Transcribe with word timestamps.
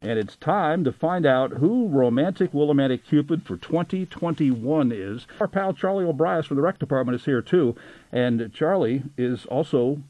And 0.00 0.16
it's 0.16 0.36
time 0.36 0.84
to 0.84 0.92
find 0.92 1.26
out 1.26 1.54
who 1.54 1.88
Romantic 1.88 2.52
Willimantic 2.52 3.04
Cupid 3.04 3.42
for 3.42 3.56
2021 3.56 4.92
is. 4.92 5.26
Our 5.40 5.48
pal 5.48 5.72
Charlie 5.72 6.04
O'Brias 6.04 6.46
from 6.46 6.56
the 6.56 6.62
Rec 6.62 6.78
Department 6.78 7.16
is 7.16 7.24
here 7.24 7.42
too. 7.42 7.74
And 8.12 8.52
Charlie 8.54 9.02
is 9.16 9.44
also 9.46 10.00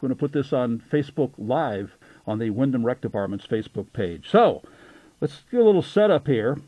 going 0.00 0.10
to 0.10 0.16
put 0.16 0.32
this 0.32 0.52
on 0.52 0.78
Facebook 0.78 1.32
Live 1.38 1.96
on 2.24 2.38
the 2.38 2.50
Windham 2.50 2.86
Rec 2.86 3.00
Department's 3.00 3.46
Facebook 3.46 3.92
page. 3.92 4.30
So 4.30 4.62
let's 5.20 5.42
do 5.50 5.60
a 5.60 5.66
little 5.66 5.82
setup 5.82 6.28
here. 6.28 6.58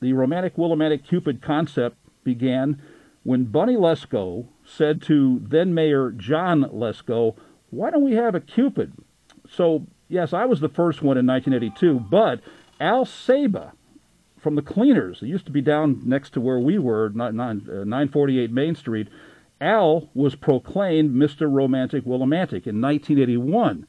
The 0.00 0.12
Romantic 0.12 0.56
Willimantic 0.56 1.02
Cupid 1.02 1.40
concept 1.40 1.96
began 2.24 2.82
when 3.24 3.44
Bunny 3.44 3.74
Lesko 3.74 4.46
said 4.66 5.00
to 5.02 5.40
then 5.42 5.72
Mayor 5.72 6.10
John 6.10 6.64
Lesko, 6.64 7.36
Why 7.70 7.90
don't 7.90 8.04
we 8.04 8.12
have 8.12 8.34
a 8.34 8.40
Cupid? 8.40 8.92
So, 9.48 9.86
yes, 10.08 10.32
I 10.32 10.44
was 10.44 10.60
the 10.60 10.68
first 10.68 11.02
one 11.02 11.18
in 11.18 11.26
1982, 11.26 12.06
but 12.10 12.40
Al 12.80 13.04
Saba 13.04 13.72
from 14.38 14.54
the 14.54 14.62
Cleaners, 14.62 15.22
it 15.22 15.26
used 15.26 15.46
to 15.46 15.52
be 15.52 15.60
down 15.60 16.02
next 16.04 16.30
to 16.34 16.40
where 16.40 16.58
we 16.58 16.78
were, 16.78 17.08
948 17.10 18.50
uh, 18.50 18.52
Main 18.52 18.74
Street, 18.76 19.08
Al 19.60 20.08
was 20.14 20.36
proclaimed 20.36 21.10
Mr. 21.14 21.50
Romantic 21.50 22.04
Willimantic 22.04 22.66
in 22.66 22.80
1981. 22.80 23.86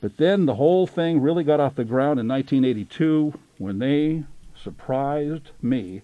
But 0.00 0.16
then 0.16 0.46
the 0.46 0.54
whole 0.54 0.86
thing 0.86 1.20
really 1.20 1.44
got 1.44 1.60
off 1.60 1.74
the 1.74 1.84
ground 1.84 2.18
in 2.18 2.26
1982 2.26 3.38
when 3.58 3.78
they 3.78 4.24
surprised 4.60 5.50
me. 5.60 6.02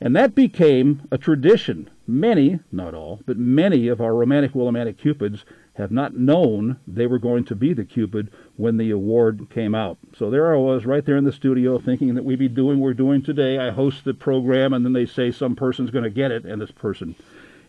And 0.00 0.14
that 0.14 0.34
became 0.34 1.08
a 1.10 1.18
tradition. 1.18 1.88
Many, 2.06 2.60
not 2.70 2.94
all, 2.94 3.20
but 3.24 3.38
many 3.38 3.88
of 3.88 4.00
our 4.00 4.14
romantic 4.14 4.52
Willimantic 4.52 4.98
Cupids 4.98 5.44
have 5.82 5.90
not 5.90 6.16
known 6.16 6.78
they 6.86 7.06
were 7.06 7.18
going 7.18 7.44
to 7.44 7.54
be 7.54 7.74
the 7.74 7.84
Cupid 7.84 8.30
when 8.56 8.78
the 8.78 8.90
award 8.90 9.48
came 9.50 9.74
out. 9.74 9.98
So 10.16 10.30
there 10.30 10.54
I 10.54 10.56
was 10.56 10.86
right 10.86 11.04
there 11.04 11.16
in 11.16 11.24
the 11.24 11.32
studio 11.32 11.78
thinking 11.78 12.14
that 12.14 12.24
we'd 12.24 12.38
be 12.38 12.48
doing 12.48 12.78
what 12.78 12.86
we're 12.86 12.94
doing 12.94 13.22
today. 13.22 13.58
I 13.58 13.70
host 13.70 14.04
the 14.04 14.14
program 14.14 14.72
and 14.72 14.84
then 14.84 14.94
they 14.94 15.06
say 15.06 15.30
some 15.30 15.54
person's 15.54 15.90
going 15.90 16.04
to 16.04 16.10
get 16.10 16.30
it 16.30 16.44
and 16.44 16.62
this 16.62 16.70
person 16.70 17.14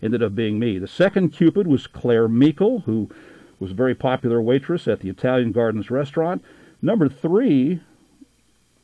ended 0.01 0.23
up 0.23 0.35
being 0.35 0.59
me. 0.59 0.77
The 0.79 0.87
second 0.87 1.29
Cupid 1.29 1.67
was 1.67 1.87
Claire 1.87 2.27
Meikle, 2.27 2.81
who 2.81 3.09
was 3.59 3.71
a 3.71 3.75
very 3.75 3.95
popular 3.95 4.41
waitress 4.41 4.87
at 4.87 4.99
the 4.99 5.09
Italian 5.09 5.51
Gardens 5.51 5.89
restaurant. 5.89 6.43
Number 6.81 7.07
three 7.09 7.79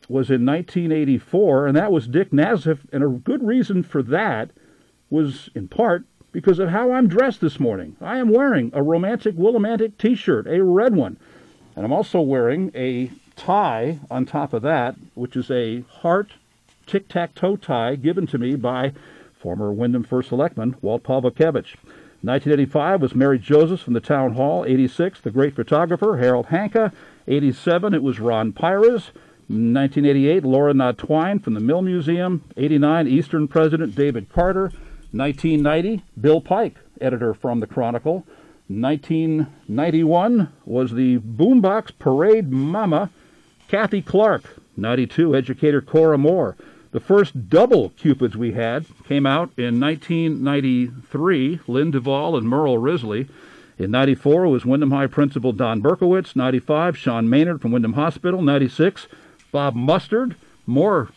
was 0.08 0.32
in 0.32 0.46
1984, 0.46 1.68
and 1.68 1.78
that 1.78 1.92
was 1.92 2.08
Dick 2.08 2.32
Naziff, 2.32 2.80
and 2.92 3.04
a 3.04 3.08
good 3.08 3.44
reason 3.44 3.84
for 3.84 4.02
that 4.02 4.52
was 5.10 5.50
in 5.54 5.68
part 5.68 6.06
because 6.32 6.60
of 6.60 6.70
how 6.70 6.92
I'm 6.92 7.08
dressed 7.08 7.42
this 7.42 7.60
morning. 7.60 7.96
I 8.02 8.18
am 8.18 8.30
wearing 8.30 8.72
a 8.74 8.84
romantic 8.84 9.36
Willimantic 9.36 9.98
t-shirt, 9.98 10.48
a 10.48 10.64
red 10.64 10.96
one, 10.96 11.18
and 11.76 11.86
I'm 11.86 11.94
also 11.94 12.22
wearing 12.22 12.72
a 12.76 13.12
tie 13.36 14.00
on 14.12 14.26
top 14.26 14.54
of 14.54 14.62
that, 14.64 14.96
which 15.16 15.36
is 15.36 15.50
a 15.50 15.82
heart 15.82 16.32
tic-tac-toe 16.86 17.58
tie 17.58 17.96
given 17.96 18.28
to 18.28 18.38
me 18.38 18.56
by 18.56 18.94
former 19.40 19.72
Windham 19.72 20.04
First 20.04 20.30
Selectman 20.30 20.76
Walt 20.82 21.04
Pawlukewicz. 21.04 21.76
1985 22.22 23.02
was 23.02 23.16
Mary 23.16 23.40
Joseph 23.40 23.80
from 23.80 23.94
the 23.94 24.02
Town 24.02 24.34
Hall. 24.34 24.66
86, 24.68 25.22
the 25.22 25.32
great 25.32 25.56
photographer 25.56 26.18
Harold 26.18 26.48
Hanka. 26.48 26.92
87, 27.28 27.94
it 27.94 28.04
was 28.04 28.20
Ron 28.20 28.52
Pires. 28.52 29.12
1988, 29.48 30.44
Laura 30.44 30.74
Notwine 30.74 31.40
from 31.40 31.54
the 31.54 31.62
Mill 31.62 31.82
Museum. 31.82 32.44
89, 32.58 33.08
Eastern 33.08 33.48
President 33.48 33.96
David 33.96 34.28
Carter. 34.34 34.74
1990, 35.12 36.04
Bill 36.20 36.42
Pike, 36.42 36.78
editor 37.02 37.34
from 37.34 37.60
the 37.60 37.68
Chronicle. 37.68 38.26
1991 38.68 40.54
was 40.66 40.92
the 40.92 41.18
Boombox 41.18 41.92
Parade 41.98 42.52
Mama, 42.52 43.10
Kathy 43.68 44.02
Clark. 44.02 44.44
92, 44.78 45.36
educator 45.36 45.82
Cora 45.82 46.18
Moore. 46.18 46.56
The 46.92 47.00
first 47.00 47.50
double 47.50 47.90
Cupids 47.98 48.36
we 48.36 48.54
had 48.54 48.86
came 49.04 49.26
out 49.26 49.52
in 49.58 49.80
1993, 49.80 51.60
Lynn 51.68 51.92
Duval 51.92 52.38
and 52.38 52.48
Merle 52.48 52.78
Risley. 52.78 53.28
In 53.78 53.92
94 53.92 54.48
was 54.48 54.66
Windham 54.66 54.92
High 54.92 55.08
Principal 55.08 55.54
Don 55.54 55.82
Berkowitz. 55.82 56.36
95, 56.36 56.98
Sean 56.98 57.30
Maynard 57.30 57.62
from 57.62 57.72
Windham 57.72 57.94
Hospital. 57.94 58.42
96, 58.42 59.08
Bob 59.52 59.76
Mustard. 59.76 60.36
More 60.66 61.10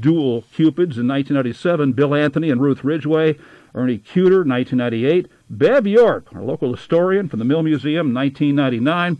dual 0.00 0.42
Cupids 0.52 0.98
in 0.98 1.08
1997, 1.08 1.92
Bill 1.92 2.14
Anthony 2.14 2.50
and 2.50 2.60
Ruth 2.60 2.84
Ridgway. 2.84 3.38
Ernie 3.74 3.98
Cuter, 3.98 4.44
1998. 4.44 5.28
Bev 5.50 5.86
York, 5.86 6.26
our 6.32 6.42
local 6.42 6.70
historian 6.72 7.28
from 7.28 7.40
the 7.40 7.44
Mill 7.44 7.62
Museum, 7.62 8.14
1999. 8.14 9.18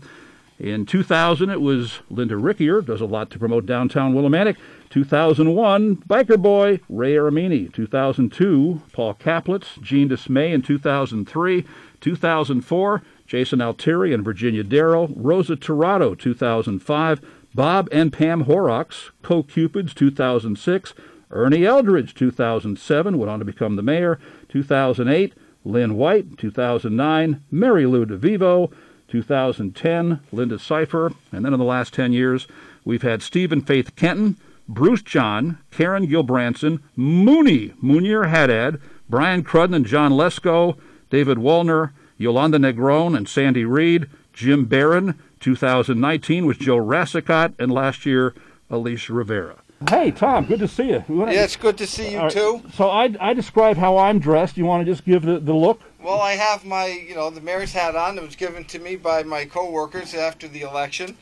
In 0.57 0.85
2000, 0.85 1.49
it 1.49 1.59
was 1.59 1.99
Linda 2.09 2.37
Rickier, 2.37 2.81
does 2.81 3.01
a 3.01 3.05
lot 3.05 3.29
to 3.31 3.39
promote 3.39 3.65
downtown 3.65 4.13
Willimantic. 4.13 4.55
2001, 4.89 5.97
Biker 5.97 6.41
Boy, 6.41 6.79
Ray 6.87 7.15
Aramini. 7.15 7.73
2002, 7.73 8.81
Paul 8.93 9.13
Kaplitz, 9.15 9.81
Gene 9.81 10.07
Dismay 10.07 10.53
in 10.53 10.61
2003. 10.61 11.65
2004, 11.99 13.01
Jason 13.27 13.61
Altieri 13.61 14.13
and 14.13 14.23
Virginia 14.23 14.63
Darrow. 14.63 15.09
Rosa 15.13 15.57
Tirado, 15.57 16.17
2005. 16.17 17.19
Bob 17.55 17.87
and 17.89 18.11
Pam 18.11 18.41
Horrocks, 18.41 19.11
Co-Cupids, 19.21 19.93
2006. 19.93 20.93
Ernie 21.31 21.65
Eldridge, 21.65 22.13
2007, 22.13 23.17
went 23.17 23.29
on 23.29 23.39
to 23.39 23.45
become 23.45 23.77
the 23.77 23.81
mayor. 23.81 24.19
2008, 24.49 25.33
Lynn 25.63 25.95
White, 25.95 26.37
2009. 26.37 27.41
Mary 27.49 27.85
Lou 27.85 28.05
DeVivo, 28.05 28.73
2010, 29.07 30.19
Linda 30.33 30.59
Cipher. 30.59 31.13
And 31.31 31.45
then 31.45 31.53
in 31.53 31.59
the 31.59 31.65
last 31.65 31.93
10 31.93 32.11
years, 32.11 32.45
we've 32.83 33.03
had 33.03 33.23
Stephen 33.23 33.61
Faith 33.61 33.95
Kenton, 33.95 34.35
Bruce 34.67 35.01
John, 35.01 35.57
Karen 35.71 36.07
Gilbranson, 36.07 36.83
Mooney, 36.97 37.69
Munir 37.81 38.29
Haddad, 38.29 38.81
Brian 39.09 39.43
Crudden 39.43 39.75
and 39.75 39.85
John 39.85 40.11
Lesko, 40.11 40.77
David 41.09 41.37
Wallner, 41.37 41.91
Yolanda 42.17 42.57
Negron 42.57 43.15
and 43.15 43.29
Sandy 43.29 43.63
Reed, 43.63 44.09
Jim 44.33 44.65
Barron. 44.65 45.17
2019 45.45 46.47
was 46.47 46.57
Joe 46.57 46.77
Rassicot, 46.77 47.53
and 47.59 47.71
last 47.71 48.03
year, 48.03 48.33
Alicia 48.71 49.13
Rivera. 49.13 49.57
Hey, 49.87 50.09
Tom, 50.09 50.45
good 50.45 50.57
to 50.57 50.67
see 50.67 50.89
you. 50.89 51.03
you 51.07 51.19
yeah, 51.27 51.43
it's 51.43 51.55
good 51.55 51.77
to 51.77 51.85
see 51.85 52.13
you, 52.13 52.17
right. 52.17 52.31
too. 52.31 52.63
So 52.73 52.89
I, 52.89 53.15
I 53.19 53.35
described 53.35 53.77
how 53.77 53.95
I'm 53.99 54.17
dressed. 54.17 54.57
You 54.57 54.65
want 54.65 54.83
to 54.83 54.91
just 54.91 55.05
give 55.05 55.21
the, 55.21 55.37
the 55.37 55.53
look? 55.53 55.81
Well, 56.01 56.19
I 56.19 56.31
have 56.31 56.65
my, 56.65 56.87
you 56.87 57.13
know, 57.13 57.29
the 57.29 57.41
mayor's 57.41 57.73
hat 57.73 57.95
on 57.95 58.15
that 58.15 58.23
was 58.23 58.35
given 58.35 58.65
to 58.65 58.79
me 58.79 58.95
by 58.95 59.21
my 59.21 59.45
coworkers 59.45 60.15
after 60.15 60.47
the 60.47 60.61
election. 60.61 61.15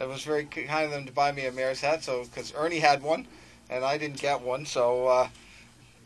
It 0.00 0.08
was 0.08 0.22
very 0.22 0.46
kind 0.46 0.86
of 0.86 0.90
them 0.90 1.04
to 1.04 1.12
buy 1.12 1.32
me 1.32 1.44
a 1.44 1.52
mayor's 1.52 1.82
hat, 1.82 2.02
so 2.02 2.24
because 2.24 2.54
Ernie 2.56 2.78
had 2.78 3.02
one, 3.02 3.26
and 3.68 3.84
I 3.84 3.98
didn't 3.98 4.22
get 4.22 4.40
one, 4.40 4.64
so 4.64 5.06
uh, 5.06 5.28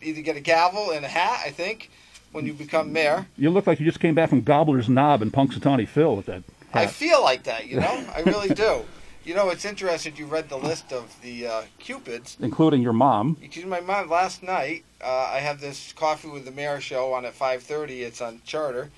either 0.02 0.22
get 0.22 0.36
a 0.36 0.40
gavel 0.40 0.90
and 0.90 1.04
a 1.04 1.08
hat, 1.08 1.42
I 1.46 1.50
think, 1.50 1.88
when 2.32 2.46
you 2.46 2.52
become 2.52 2.92
mayor. 2.92 3.28
You 3.38 3.50
look 3.50 3.68
like 3.68 3.78
you 3.78 3.86
just 3.86 4.00
came 4.00 4.16
back 4.16 4.30
from 4.30 4.40
Gobbler's 4.40 4.88
Knob 4.88 5.22
and 5.22 5.32
Punxsutawney 5.32 5.86
Phil 5.86 6.16
with 6.16 6.26
that. 6.26 6.42
I 6.72 6.86
feel 6.86 7.22
like 7.22 7.44
that, 7.44 7.66
you 7.66 7.80
know. 7.80 8.04
I 8.14 8.20
really 8.20 8.48
do. 8.54 8.84
You 9.24 9.34
know, 9.34 9.50
it's 9.50 9.64
interesting. 9.64 10.16
You 10.16 10.26
read 10.26 10.48
the 10.48 10.56
list 10.56 10.92
of 10.92 11.14
the 11.20 11.46
uh, 11.46 11.62
cupids, 11.78 12.36
including 12.40 12.80
your 12.80 12.94
mom. 12.94 13.36
Including 13.42 13.68
my 13.68 13.80
mom. 13.80 14.08
Last 14.08 14.42
night, 14.42 14.84
uh, 15.04 15.30
I 15.32 15.38
have 15.40 15.60
this 15.60 15.92
coffee 15.92 16.28
with 16.28 16.46
the 16.46 16.50
mayor 16.50 16.80
show 16.80 17.12
on 17.12 17.26
at 17.26 17.34
five 17.34 17.62
thirty. 17.62 18.02
It's 18.02 18.22
on 18.22 18.40
Charter, 18.44 18.90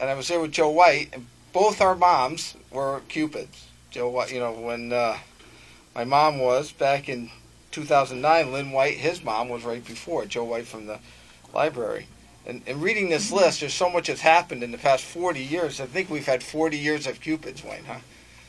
and 0.00 0.08
I 0.08 0.14
was 0.14 0.28
there 0.28 0.40
with 0.40 0.52
Joe 0.52 0.70
White, 0.70 1.10
and 1.12 1.26
both 1.52 1.80
our 1.82 1.94
moms 1.94 2.56
were 2.70 3.02
cupids. 3.08 3.68
Joe, 3.90 4.08
White, 4.08 4.32
you 4.32 4.40
know, 4.40 4.52
when 4.52 4.90
uh, 4.90 5.18
my 5.94 6.04
mom 6.04 6.38
was 6.38 6.72
back 6.72 7.10
in 7.10 7.30
2009, 7.72 8.52
Lynn 8.52 8.70
White, 8.70 8.96
his 8.96 9.22
mom 9.22 9.50
was 9.50 9.64
right 9.64 9.84
before 9.84 10.24
Joe 10.24 10.44
White 10.44 10.66
from 10.66 10.86
the 10.86 10.98
library. 11.52 12.06
And, 12.46 12.62
and 12.66 12.82
reading 12.82 13.08
this 13.08 13.30
list, 13.30 13.60
there's 13.60 13.74
so 13.74 13.88
much 13.88 14.08
that's 14.08 14.20
happened 14.20 14.62
in 14.62 14.72
the 14.72 14.78
past 14.78 15.04
40 15.04 15.40
years. 15.42 15.80
I 15.80 15.86
think 15.86 16.10
we've 16.10 16.26
had 16.26 16.42
40 16.42 16.76
years 16.76 17.06
of 17.06 17.20
Cupids, 17.20 17.62
Wayne, 17.62 17.84
huh? 17.84 17.98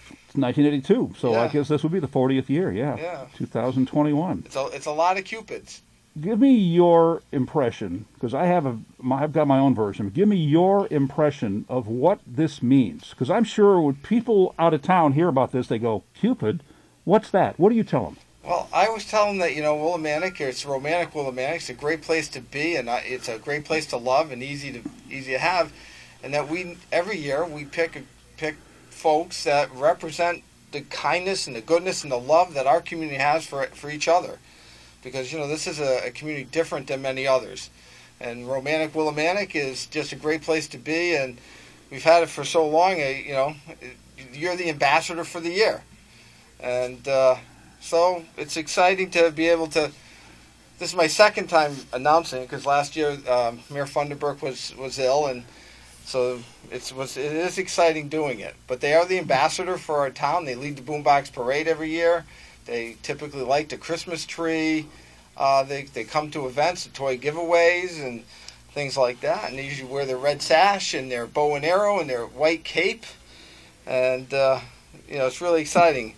It's 0.09 0.36
1982, 0.36 1.14
so 1.18 1.31
yeah. 1.31 1.42
I 1.42 1.48
guess 1.48 1.68
this 1.68 1.84
would 1.84 1.92
be 1.92 2.00
the 2.00 2.08
40th 2.08 2.50
year, 2.50 2.72
yeah. 2.72 2.98
Yeah. 2.98 3.26
2021. 3.36 4.44
It's 4.45 4.56
a, 4.56 4.66
it's 4.68 4.88
a 4.88 4.92
lot 4.92 5.18
of 5.18 5.25
Cupids. 5.25 5.81
Give 6.19 6.40
me 6.40 6.54
your 6.54 7.22
impression, 7.31 8.06
because 8.13 8.34
I 8.34 8.45
have 8.45 8.66
a, 8.66 8.78
I've 9.12 9.34
got 9.34 9.48
my 9.48 9.57
own 9.60 9.74
version. 9.74 10.10
Give 10.10 10.28
me 10.28 10.38
your 10.38 10.88
impression 10.92 11.66
of 11.68 11.88
what 11.88 12.19
this 12.25 12.62
means, 12.62 13.10
because 13.12 13.30
I'm 13.31 13.44
sure 13.44 13.81
when 13.81 13.96
people 13.96 14.54
out 14.60 14.74
of 14.74 14.81
town 14.84 15.13
hear 15.13 15.28
about 15.28 15.51
this, 15.51 15.68
they 15.68 15.80
go, 15.80 16.04
"Cupid, 16.13 16.62
what's 17.04 17.31
that?" 17.31 17.60
What 17.60 17.69
do 17.69 17.75
you 17.75 17.84
tell 17.84 18.06
them? 18.06 18.18
Well, 18.44 18.68
I 18.74 18.88
always 18.88 19.06
tell 19.06 19.28
them 19.28 19.38
that 19.38 19.56
you 19.56 19.62
know 19.62 19.75
Willimantic, 19.78 20.42
it's 20.42 20.66
romantic 20.66 21.13
Willimantic. 21.13 21.56
It's 21.56 21.69
a 21.69 21.74
great 21.74 22.01
place 22.01 22.28
to 22.30 22.42
be, 22.42 22.75
and 22.75 22.90
it's 22.90 23.30
a 23.30 23.40
great 23.40 23.63
place 23.63 23.86
to 23.88 23.98
love 23.98 24.31
and 24.31 24.44
easy 24.44 24.74
to 24.74 24.81
easy 25.10 25.31
to 25.31 25.40
have, 25.40 25.72
and 26.22 26.34
that 26.34 26.50
we 26.50 26.78
every 26.92 27.18
year 27.18 27.45
we 27.45 27.63
pick 27.63 28.04
pick 28.36 28.57
folks 28.90 29.45
that 29.45 29.74
represent 29.74 30.44
the 30.74 30.81
kindness 30.81 31.48
and 31.48 31.56
the 31.56 31.62
goodness 31.62 32.04
and 32.04 32.12
the 32.12 32.19
love 32.19 32.54
that 32.54 32.68
our 32.68 32.81
community 32.81 33.18
has 33.18 33.45
for 33.45 33.63
for 33.68 33.90
each 33.90 34.10
other 34.10 34.40
because 35.01 35.31
you 35.31 35.39
know 35.39 35.48
this 35.48 35.66
is 35.66 35.80
a, 35.80 36.07
a 36.07 36.12
community 36.12 36.46
different 36.51 36.88
than 36.88 37.01
many 37.01 37.25
others, 37.25 37.69
and 38.19 38.50
Romantic 38.50 38.92
Willimantic 38.92 39.56
is 39.56 39.86
just 39.86 40.12
a 40.12 40.18
great 40.18 40.42
place 40.42 40.68
to 40.68 40.78
be, 40.78 41.16
and 41.16 41.38
we've 41.89 42.04
had 42.04 42.24
it 42.24 42.30
for 42.30 42.44
so 42.44 42.68
long. 42.68 43.01
Uh, 43.01 43.06
you 43.06 43.31
know, 43.31 43.56
you're 44.34 44.57
the 44.57 44.68
ambassador 44.68 45.24
for 45.24 45.39
the 45.39 45.51
year, 45.51 45.81
and 46.60 47.07
uh, 47.07 47.38
So 47.83 48.24
it's 48.38 48.56
exciting 48.56 49.12
to 49.12 49.30
be 49.30 49.50
able 49.50 49.68
to. 49.68 49.91
This 50.80 50.91
is 50.91 50.95
my 50.95 51.07
second 51.07 51.47
time 51.47 51.75
announcing 51.91 52.41
it 52.41 52.50
because 52.50 52.65
last 52.65 52.95
year 52.95 53.18
um, 53.30 53.59
Mayor 53.69 53.85
Funderburk 53.85 54.41
was 54.41 54.74
was 54.77 54.97
ill, 54.97 55.27
and 55.27 55.44
so 56.06 56.39
it's 56.71 56.94
was 56.94 57.18
it 57.18 57.33
is 57.33 57.57
exciting 57.57 58.07
doing 58.07 58.39
it. 58.39 58.56
But 58.68 58.80
they 58.80 58.94
are 58.94 59.06
the 59.06 59.19
ambassador 59.19 59.77
for 59.77 59.97
our 59.97 60.09
town. 60.09 60.45
They 60.45 60.56
lead 60.56 60.77
the 60.77 60.81
Boombox 60.81 61.33
Parade 61.33 61.68
every 61.68 61.89
year. 61.89 62.24
They 62.65 62.95
typically 63.03 63.41
light 63.41 63.68
the 63.68 63.77
Christmas 63.77 64.25
tree. 64.25 64.88
Uh, 65.36 65.63
they 65.63 65.83
they 65.83 66.06
come 66.06 66.31
to 66.31 66.47
events, 66.47 66.86
the 66.86 66.91
toy 66.91 67.18
giveaways, 67.18 68.01
and 68.01 68.24
things 68.71 68.95
like 68.95 69.19
that. 69.19 69.50
And 69.50 69.59
they 69.59 69.65
usually 69.65 69.91
wear 69.91 70.06
their 70.06 70.18
red 70.18 70.41
sash 70.41 70.94
and 70.94 71.12
their 71.12 71.27
bow 71.27 71.56
and 71.56 71.65
arrow 71.65 72.00
and 72.00 72.09
their 72.09 72.25
white 72.25 72.63
cape, 72.63 73.03
and 73.86 74.33
uh, 74.33 74.62
you 75.09 75.18
know 75.18 75.27
it's 75.27 75.41
really 75.41 75.59
exciting. 75.59 76.15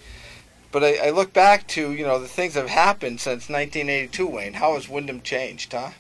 But 0.71 0.83
I, 0.83 1.07
I 1.07 1.09
look 1.12 1.33
back 1.33 1.67
to 1.69 1.91
you 1.91 2.06
know 2.06 2.19
the 2.19 2.27
things 2.27 2.53
that 2.53 2.62
have 2.62 2.69
happened 2.69 3.19
since 3.19 3.50
1982. 3.50 4.27
Wayne, 4.27 4.53
how 4.53 4.75
has 4.75 4.89
Windham 4.89 5.21
changed, 5.21 5.71
huh? 5.71 5.91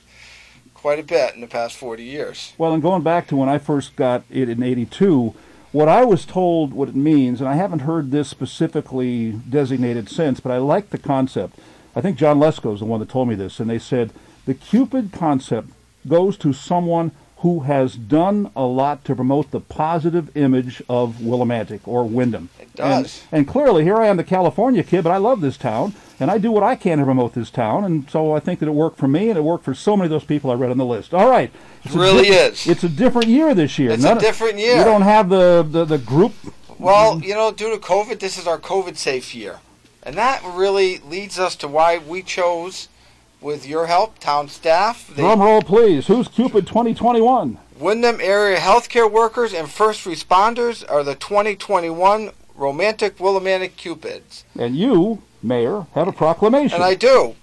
Quite 0.73 0.99
a 0.99 1.03
bit 1.03 1.33
in 1.33 1.41
the 1.41 1.47
past 1.47 1.77
40 1.77 2.03
years. 2.03 2.53
Well, 2.57 2.73
and 2.73 2.81
going 2.81 3.01
back 3.01 3.27
to 3.27 3.35
when 3.35 3.49
I 3.49 3.57
first 3.57 3.95
got 3.95 4.23
it 4.29 4.49
in 4.49 4.61
'82, 4.61 5.33
what 5.71 5.89
I 5.89 6.05
was 6.05 6.25
told 6.25 6.73
what 6.73 6.89
it 6.89 6.95
means, 6.95 7.41
and 7.41 7.49
I 7.49 7.55
haven't 7.55 7.79
heard 7.79 8.11
this 8.11 8.29
specifically 8.29 9.31
designated 9.31 10.09
since, 10.09 10.39
but 10.39 10.51
I 10.51 10.57
like 10.57 10.89
the 10.89 10.97
concept. 10.97 11.57
I 11.95 12.01
think 12.01 12.17
John 12.17 12.39
Lesko 12.39 12.73
is 12.73 12.79
the 12.79 12.85
one 12.85 12.99
that 12.99 13.09
told 13.09 13.29
me 13.29 13.35
this, 13.35 13.59
and 13.59 13.69
they 13.69 13.79
said 13.79 14.11
the 14.45 14.53
Cupid 14.53 15.11
concept 15.11 15.69
goes 16.07 16.37
to 16.37 16.53
someone 16.53 17.11
who 17.37 17.61
has 17.61 17.95
done 17.95 18.49
a 18.55 18.63
lot 18.63 19.03
to 19.05 19.15
promote 19.15 19.51
the 19.51 19.59
positive 19.59 20.35
image 20.35 20.81
of 20.87 21.15
Willimantic 21.15 21.81
or 21.85 22.07
Windham. 22.07 22.49
It 22.59 22.73
does. 22.75 23.23
And, 23.31 23.39
and, 23.39 23.47
clearly, 23.47 23.83
here 23.83 23.97
I 23.97 24.07
am, 24.07 24.17
the 24.17 24.23
California 24.23 24.83
kid, 24.83 25.03
but 25.03 25.11
I 25.11 25.17
love 25.17 25.41
this 25.41 25.57
town, 25.57 25.93
and 26.19 26.31
I 26.31 26.37
do 26.37 26.51
what 26.51 26.63
I 26.63 26.75
can 26.75 26.99
to 26.99 27.03
promote 27.03 27.33
this 27.33 27.49
town, 27.49 27.83
and 27.83 28.09
so 28.09 28.33
I 28.33 28.39
think 28.39 28.59
that 28.59 28.67
it 28.67 28.73
worked 28.73 28.97
for 28.97 29.07
me, 29.07 29.29
and 29.29 29.37
it 29.37 29.43
worked 29.43 29.65
for 29.65 29.73
so 29.73 29.97
many 29.97 30.05
of 30.05 30.11
those 30.11 30.23
people 30.23 30.49
I 30.49 30.55
read 30.55 30.71
on 30.71 30.77
the 30.77 30.85
list. 30.85 31.13
All 31.13 31.29
right. 31.29 31.51
It 31.83 31.91
really 31.91 32.29
di- 32.29 32.35
is. 32.35 32.67
It's 32.67 32.83
a 32.83 32.89
different 32.89 33.27
year 33.27 33.53
this 33.53 33.77
year. 33.77 33.91
It's 33.91 34.03
None 34.03 34.17
a 34.17 34.21
different 34.21 34.57
year. 34.57 34.77
You 34.77 34.83
don't 34.83 35.01
have 35.01 35.29
the, 35.29 35.67
the, 35.69 35.85
the 35.85 35.97
group. 35.97 36.33
Well, 36.79 37.21
you 37.21 37.33
know, 37.33 37.51
due 37.51 37.69
to 37.71 37.77
COVID, 37.77 38.19
this 38.19 38.37
is 38.37 38.47
our 38.47 38.59
COVID 38.59 38.97
safe 38.97 39.35
year. 39.35 39.59
And 40.03 40.15
that 40.17 40.41
really 40.45 40.99
leads 40.99 41.39
us 41.39 41.55
to 41.57 41.67
why 41.67 41.97
we 41.97 42.21
chose, 42.21 42.89
with 43.45 43.67
your 43.67 43.85
help, 43.85 44.17
town 44.17 44.49
staff, 44.49 45.07
the 45.07 45.21
Drum 45.21 45.39
roll, 45.39 45.61
please. 45.61 46.07
Who's 46.07 46.27
Cupid 46.27 46.65
2021? 46.65 47.59
Windham 47.77 48.19
area 48.19 48.57
healthcare 48.57 49.09
workers 49.09 49.53
and 49.53 49.69
first 49.69 50.03
responders 50.05 50.83
are 50.89 51.03
the 51.03 51.13
2021 51.13 52.31
Romantic 52.55 53.17
Willimantic 53.19 53.75
Cupids. 53.75 54.45
And 54.57 54.75
you, 54.75 55.21
Mayor, 55.43 55.85
have 55.93 56.07
a 56.07 56.11
proclamation. 56.11 56.73
And 56.73 56.83
I 56.83 56.95
do. 56.95 57.35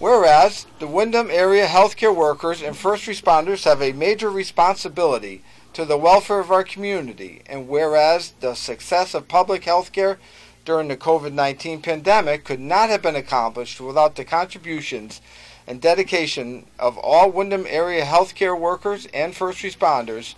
Whereas 0.00 0.66
the 0.80 0.88
Windham 0.88 1.30
area 1.30 1.68
healthcare 1.68 2.14
workers 2.14 2.60
and 2.60 2.76
first 2.76 3.04
responders 3.04 3.62
have 3.64 3.80
a 3.80 3.92
major 3.92 4.28
responsibility 4.28 5.44
to 5.74 5.84
the 5.84 5.96
welfare 5.96 6.40
of 6.40 6.50
our 6.50 6.64
community, 6.64 7.42
and 7.46 7.68
whereas 7.68 8.32
the 8.40 8.54
success 8.54 9.14
of 9.14 9.28
public 9.28 9.62
health 9.62 9.92
care 9.92 10.18
during 10.66 10.88
the 10.88 10.96
COVID 10.96 11.32
19 11.32 11.80
pandemic 11.80 12.44
could 12.44 12.60
not 12.60 12.90
have 12.90 13.00
been 13.00 13.16
accomplished 13.16 13.80
without 13.80 14.16
the 14.16 14.24
contributions 14.24 15.22
and 15.66 15.80
dedication 15.80 16.66
of 16.78 16.98
all 16.98 17.30
Windham 17.30 17.66
area 17.68 18.04
healthcare 18.04 18.58
workers 18.58 19.06
and 19.14 19.34
first 19.34 19.60
responders 19.60 20.34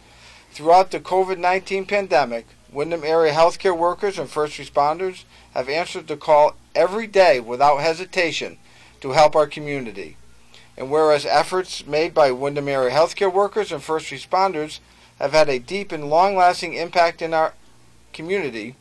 throughout 0.53 0.91
the 0.91 1.01
COVID 1.01 1.39
19 1.39 1.87
pandemic, 1.87 2.47
Windham 2.71 3.05
area 3.05 3.33
healthcare 3.33 3.77
workers 3.77 4.19
and 4.19 4.29
first 4.29 4.59
responders 4.59 5.25
have 5.55 5.69
answered 5.69 6.07
the 6.07 6.17
call 6.17 6.55
every 6.75 7.07
day 7.07 7.41
without 7.41 7.79
hesitation 7.79 8.59
to 9.01 9.13
help 9.13 9.35
our 9.35 9.47
community. 9.47 10.17
And 10.77 10.91
whereas 10.91 11.27
efforts 11.27 11.87
made 11.87 12.15
by 12.15 12.31
Windham 12.31 12.69
area 12.69 12.95
healthcare 12.95 13.33
workers 13.33 13.73
and 13.73 13.83
first 13.83 14.11
responders 14.11 14.81
have 15.19 15.33
had 15.33 15.49
a 15.49 15.59
deep 15.59 15.91
and 15.91 16.09
long 16.09 16.37
lasting 16.37 16.75
impact 16.75 17.21
in 17.23 17.35
our 17.35 17.55
community, 18.13 18.77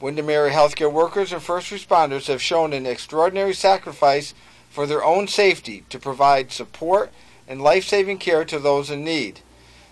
Windham 0.00 0.30
area 0.30 0.54
healthcare 0.54 0.92
workers 0.92 1.32
and 1.32 1.42
first 1.42 1.70
responders 1.70 2.26
have 2.26 2.40
shown 2.40 2.72
an 2.72 2.86
extraordinary 2.86 3.54
sacrifice 3.54 4.32
for 4.70 4.86
their 4.86 5.04
own 5.04 5.26
safety 5.26 5.84
to 5.88 5.98
provide 5.98 6.52
support 6.52 7.10
and 7.48 7.60
life 7.60 7.84
saving 7.84 8.18
care 8.18 8.44
to 8.44 8.58
those 8.58 8.90
in 8.90 9.02
need. 9.02 9.40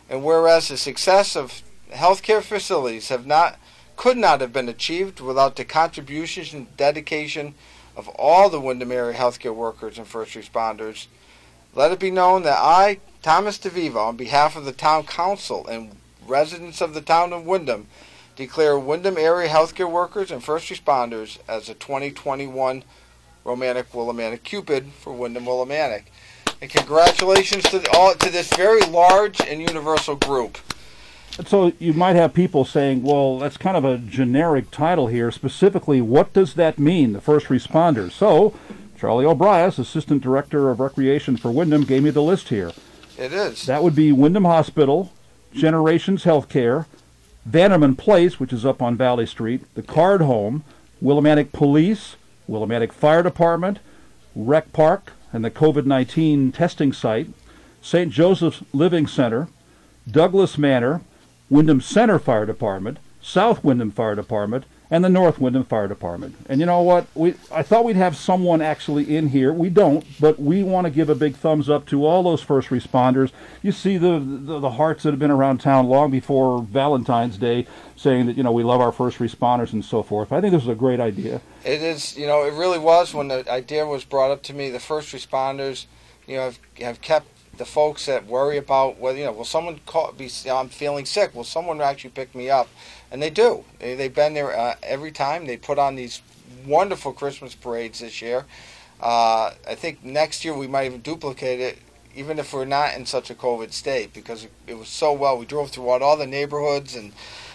And 0.08 0.22
whereas 0.22 0.68
the 0.68 0.76
success 0.76 1.34
of 1.34 1.62
healthcare 1.90 2.42
facilities 2.42 3.08
have 3.08 3.26
not 3.26 3.58
could 3.96 4.18
not 4.18 4.42
have 4.42 4.52
been 4.52 4.68
achieved 4.68 5.20
without 5.20 5.56
the 5.56 5.64
contributions 5.64 6.52
and 6.52 6.76
dedication 6.76 7.54
of 7.96 8.08
all 8.10 8.50
the 8.50 8.60
Windham 8.60 8.92
area 8.92 9.16
healthcare 9.16 9.54
workers 9.54 9.96
and 9.96 10.06
first 10.06 10.34
responders, 10.34 11.06
let 11.74 11.90
it 11.90 11.98
be 11.98 12.10
known 12.10 12.42
that 12.42 12.58
I, 12.60 12.98
Thomas 13.22 13.58
DeVivo, 13.58 13.96
on 13.96 14.16
behalf 14.16 14.54
of 14.54 14.66
the 14.66 14.72
town 14.72 15.04
council 15.04 15.66
and 15.66 15.96
residents 16.26 16.82
of 16.82 16.92
the 16.92 17.00
town 17.00 17.32
of 17.32 17.46
Windham, 17.46 17.86
declare 18.36 18.78
Windham 18.78 19.16
area 19.16 19.48
healthcare 19.48 19.90
workers 19.90 20.30
and 20.30 20.44
first 20.44 20.68
responders 20.68 21.38
as 21.48 21.68
a 21.68 21.74
2021 21.74 22.84
Romantic 23.44 23.90
Willimantic 23.92 24.42
Cupid 24.42 24.92
for 25.00 25.12
Windham 25.12 25.44
Willimantic. 25.44 26.04
And 26.60 26.70
congratulations 26.70 27.64
to 27.64 27.84
all 27.92 28.14
to 28.14 28.30
this 28.30 28.52
very 28.54 28.82
large 28.82 29.40
and 29.40 29.60
universal 29.60 30.16
group. 30.16 30.58
So 31.46 31.72
you 31.78 31.92
might 31.92 32.16
have 32.16 32.32
people 32.32 32.64
saying, 32.64 33.02
well, 33.02 33.38
that's 33.38 33.56
kind 33.58 33.76
of 33.76 33.84
a 33.84 33.98
generic 33.98 34.70
title 34.70 35.08
here. 35.08 35.30
Specifically, 35.30 36.00
what 36.00 36.32
does 36.32 36.54
that 36.54 36.78
mean, 36.78 37.12
the 37.12 37.20
first 37.20 37.46
responders? 37.46 38.12
So 38.12 38.54
Charlie 38.98 39.26
O'Brias, 39.26 39.78
Assistant 39.78 40.22
Director 40.22 40.70
of 40.70 40.80
Recreation 40.80 41.36
for 41.36 41.50
Windham, 41.50 41.84
gave 41.84 42.02
me 42.02 42.10
the 42.10 42.22
list 42.22 42.48
here. 42.48 42.72
It 43.18 43.32
is. 43.32 43.66
That 43.66 43.82
would 43.82 43.94
be 43.94 44.12
Windham 44.12 44.44
Hospital, 44.44 45.12
Generations 45.52 46.24
Healthcare, 46.24 46.86
Vanderman 47.48 47.96
Place, 47.96 48.40
which 48.40 48.52
is 48.52 48.66
up 48.66 48.82
on 48.82 48.96
Valley 48.96 49.26
Street, 49.26 49.62
the 49.74 49.82
Card 49.82 50.20
Home, 50.20 50.64
Willimantic 51.02 51.52
Police, 51.52 52.16
Willimantic 52.48 52.92
Fire 52.92 53.22
Department, 53.22 53.78
Rec 54.34 54.72
Park, 54.72 55.12
and 55.32 55.44
the 55.44 55.50
COVID 55.50 55.86
19 55.86 56.52
testing 56.52 56.92
site, 56.92 57.28
St. 57.80 58.10
Joseph's 58.10 58.62
Living 58.72 59.06
Center, 59.06 59.48
Douglas 60.10 60.58
Manor, 60.58 61.02
Windham 61.48 61.80
Center 61.80 62.18
Fire 62.18 62.46
Department, 62.46 62.98
South 63.22 63.62
Windham 63.62 63.90
Fire 63.90 64.14
Department, 64.14 64.64
and 64.90 65.04
the 65.04 65.08
North 65.08 65.38
Windham 65.38 65.64
Fire 65.64 65.88
Department. 65.88 66.36
And 66.48 66.60
you 66.60 66.66
know 66.66 66.82
what? 66.82 67.06
We 67.14 67.34
I 67.52 67.62
thought 67.62 67.84
we'd 67.84 67.96
have 67.96 68.16
someone 68.16 68.62
actually 68.62 69.16
in 69.16 69.28
here. 69.28 69.52
We 69.52 69.70
don't, 69.70 70.04
but 70.20 70.38
we 70.38 70.62
want 70.62 70.86
to 70.86 70.90
give 70.90 71.08
a 71.08 71.14
big 71.14 71.36
thumbs 71.36 71.68
up 71.68 71.86
to 71.86 72.06
all 72.06 72.22
those 72.22 72.42
first 72.42 72.68
responders. 72.68 73.32
You 73.62 73.72
see 73.72 73.96
the, 73.96 74.18
the 74.18 74.60
the 74.60 74.70
hearts 74.72 75.02
that 75.02 75.10
have 75.10 75.18
been 75.18 75.30
around 75.30 75.58
town 75.58 75.88
long 75.88 76.10
before 76.10 76.62
Valentine's 76.62 77.38
Day 77.38 77.66
saying 77.96 78.26
that, 78.26 78.36
you 78.36 78.42
know, 78.42 78.52
we 78.52 78.62
love 78.62 78.80
our 78.80 78.92
first 78.92 79.18
responders 79.18 79.72
and 79.72 79.84
so 79.84 80.02
forth. 80.02 80.30
I 80.30 80.40
think 80.40 80.52
this 80.52 80.62
is 80.62 80.68
a 80.68 80.74
great 80.74 81.00
idea. 81.00 81.40
It 81.64 81.82
is, 81.82 82.16
you 82.16 82.26
know, 82.26 82.44
it 82.44 82.52
really 82.52 82.78
was 82.78 83.14
when 83.14 83.28
the 83.28 83.50
idea 83.50 83.86
was 83.86 84.04
brought 84.04 84.30
up 84.30 84.42
to 84.44 84.54
me. 84.54 84.70
The 84.70 84.78
first 84.80 85.14
responders, 85.14 85.86
you 86.26 86.36
know, 86.36 86.42
have, 86.42 86.58
have 86.78 87.00
kept 87.00 87.26
the 87.56 87.64
folks 87.64 88.04
that 88.04 88.26
worry 88.26 88.58
about 88.58 88.98
whether, 88.98 89.18
you 89.18 89.24
know, 89.24 89.32
will 89.32 89.44
someone 89.44 89.80
call, 89.86 90.12
be, 90.12 90.30
I'm 90.50 90.68
feeling 90.68 91.06
sick, 91.06 91.34
will 91.34 91.44
someone 91.44 91.80
actually 91.80 92.10
pick 92.10 92.34
me 92.34 92.50
up? 92.50 92.68
And 93.10 93.22
they 93.22 93.30
do. 93.30 93.64
They, 93.78 93.94
they've 93.94 94.14
been 94.14 94.34
there 94.34 94.56
uh, 94.56 94.76
every 94.82 95.12
time. 95.12 95.46
They 95.46 95.56
put 95.56 95.78
on 95.78 95.94
these 95.94 96.22
wonderful 96.66 97.12
Christmas 97.12 97.54
parades 97.54 98.00
this 98.00 98.20
year. 98.20 98.44
Uh, 99.00 99.52
I 99.68 99.74
think 99.74 100.04
next 100.04 100.44
year 100.44 100.56
we 100.56 100.66
might 100.66 100.86
even 100.86 101.00
duplicate 101.00 101.60
it, 101.60 101.78
even 102.14 102.38
if 102.38 102.52
we're 102.52 102.64
not 102.64 102.94
in 102.94 103.06
such 103.06 103.30
a 103.30 103.34
COVID 103.34 103.72
state, 103.72 104.12
because 104.12 104.46
it, 104.66 104.74
was 104.74 104.88
so 104.88 105.12
well. 105.12 105.38
We 105.38 105.46
drove 105.46 105.70
throughout 105.70 106.02
all 106.02 106.16
the 106.16 106.26
neighborhoods 106.26 106.94
and 106.94 107.12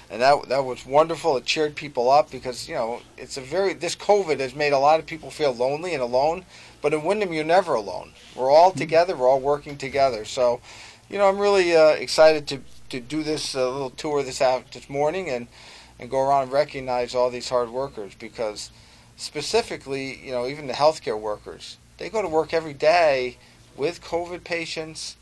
and 0.09 0.21
that 0.21 0.49
that 0.49 0.65
was 0.65 0.85
wonderful. 0.85 1.37
It 1.37 1.45
cheered 1.45 1.75
people 1.75 2.11
up 2.11 2.29
because 2.29 2.67
you 2.67 2.75
know 2.75 3.01
it's 3.17 3.37
a 3.37 3.41
very 3.41 3.73
this 3.73 3.95
COVID 3.95 4.41
has 4.41 4.53
made 4.53 4.73
a 4.73 4.77
lot 4.77 4.99
of 4.99 5.05
people 5.05 5.31
feel 5.31 5.53
lonely 5.53 5.93
and 5.93 6.03
alone. 6.03 6.43
But 6.81 6.93
in 6.93 7.03
Windham, 7.03 7.31
you're 7.31 7.45
never 7.45 7.75
alone. 7.75 8.11
We're 8.35 8.51
all 8.51 8.71
together. 8.71 9.15
We're 9.15 9.29
all 9.29 9.39
working 9.39 9.77
together. 9.77 10.25
So, 10.25 10.59
you 11.09 11.17
know, 11.17 11.29
I'm 11.29 11.37
really 11.37 11.75
uh, 11.75 11.89
excited 11.89 12.47
to 12.47 12.59
to 12.91 12.99
do 12.99 13.23
this 13.23 13.55
uh, 13.55 13.71
little 13.71 13.89
tour 13.89 14.23
this 14.23 14.41
out 14.41 14.71
this 14.71 14.89
morning 14.89 15.29
and 15.29 15.47
and 15.99 16.09
go 16.09 16.19
around 16.19 16.43
and 16.43 16.51
recognize 16.51 17.13
all 17.13 17.29
these 17.29 17.49
hard 17.49 17.69
workers 17.69 18.13
because 18.15 18.71
specifically, 19.17 20.19
you 20.25 20.31
know, 20.31 20.47
even 20.47 20.65
the 20.65 20.73
healthcare 20.73 21.19
workers, 21.19 21.77
they 21.97 22.09
go 22.09 22.21
to 22.21 22.27
work 22.27 22.53
every 22.53 22.73
day 22.73 23.37
with 23.77 24.01
COVID 24.01 24.43
patients 24.43 25.15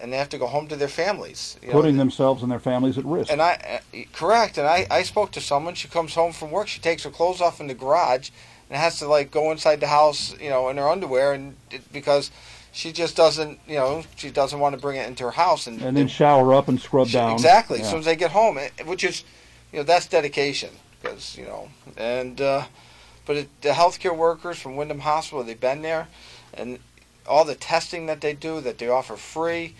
and 0.00 0.12
they 0.12 0.16
have 0.16 0.28
to 0.28 0.38
go 0.38 0.46
home 0.46 0.68
to 0.68 0.76
their 0.76 0.88
families. 0.88 1.56
you 1.62 1.68
know. 1.68 1.74
Putting 1.74 1.96
themselves 1.96 2.42
and 2.42 2.50
their 2.50 2.60
families 2.60 2.98
at 2.98 3.04
risk. 3.04 3.30
And 3.30 3.40
I, 3.40 3.80
uh, 3.92 3.98
correct. 4.12 4.58
And 4.58 4.66
I, 4.66 4.86
I 4.90 5.02
spoke 5.02 5.30
to 5.32 5.40
someone. 5.40 5.74
She 5.74 5.88
comes 5.88 6.14
home 6.14 6.32
from 6.32 6.50
work. 6.50 6.68
She 6.68 6.80
takes 6.80 7.04
her 7.04 7.10
clothes 7.10 7.40
off 7.40 7.60
in 7.60 7.68
the 7.68 7.74
garage, 7.74 8.30
and 8.68 8.78
has 8.78 8.98
to 8.98 9.06
like 9.06 9.30
go 9.30 9.50
inside 9.50 9.80
the 9.80 9.86
house, 9.86 10.38
you 10.40 10.50
know, 10.50 10.68
in 10.68 10.76
her 10.78 10.88
underwear, 10.88 11.32
and 11.32 11.56
it, 11.70 11.92
because 11.92 12.30
she 12.74 12.92
just 12.92 13.16
doesn't, 13.16 13.60
you 13.68 13.76
know, 13.76 14.02
she 14.16 14.30
doesn't 14.30 14.58
want 14.58 14.74
to 14.74 14.80
bring 14.80 14.96
it 14.96 15.06
into 15.06 15.22
her 15.24 15.30
house. 15.30 15.68
And, 15.68 15.80
and 15.80 15.96
then 15.96 16.08
shower 16.08 16.52
up 16.52 16.66
and 16.68 16.78
scrub 16.80 17.06
she- 17.06 17.14
down. 17.14 17.32
exactly. 17.32 17.78
Yeah. 17.78 17.84
As 17.84 17.90
soon 17.90 18.00
as 18.00 18.04
they 18.04 18.16
get 18.16 18.32
home, 18.32 18.58
it- 18.58 18.84
which 18.84 19.04
is, 19.04 19.24
you 19.72 19.78
know, 19.78 19.84
that's 19.84 20.06
dedication, 20.08 20.70
because 21.00 21.38
you 21.38 21.44
know, 21.44 21.68
and 21.96 22.40
uh, 22.40 22.64
but 23.26 23.36
it, 23.36 23.48
the 23.62 23.70
healthcare 23.70 24.16
workers 24.16 24.58
from 24.58 24.76
Windham 24.76 25.00
Hospital, 25.00 25.44
they've 25.44 25.58
been 25.58 25.82
there, 25.82 26.08
and 26.52 26.80
all 27.26 27.44
the 27.44 27.54
testing 27.54 28.06
that 28.06 28.20
they 28.20 28.34
do, 28.34 28.60
that 28.60 28.78
they 28.78 28.88
offer 28.88 29.16
free, 29.16 29.74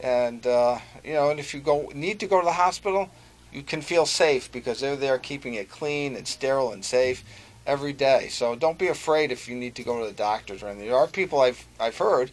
and 0.00 0.46
uh, 0.46 0.78
you 1.02 1.14
know, 1.14 1.30
and 1.30 1.40
if 1.40 1.54
you 1.54 1.60
go 1.60 1.90
need 1.94 2.20
to 2.20 2.26
go 2.26 2.38
to 2.40 2.44
the 2.44 2.52
hospital, 2.52 3.08
you 3.50 3.62
can 3.62 3.80
feel 3.80 4.04
safe 4.04 4.52
because 4.52 4.80
they're 4.80 4.94
there 4.96 5.18
keeping 5.18 5.54
it 5.54 5.70
clean 5.70 6.14
and 6.14 6.28
sterile 6.28 6.70
and 6.72 6.84
safe 6.84 7.24
every 7.66 7.92
day. 7.92 8.28
So 8.28 8.54
don't 8.54 8.78
be 8.78 8.88
afraid 8.88 9.32
if 9.32 9.48
you 9.48 9.56
need 9.56 9.74
to 9.74 9.82
go 9.82 10.00
to 10.00 10.06
the 10.06 10.16
doctors 10.16 10.62
or 10.62 10.68
anything. 10.68 10.88
There 10.88 10.96
are 10.96 11.06
people 11.06 11.40
I've 11.40 11.66
I've 11.80 11.98
heard 11.98 12.30